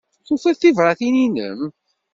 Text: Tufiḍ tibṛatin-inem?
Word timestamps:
Tufiḍ 0.27 0.55
tibṛatin-inem? 0.57 1.59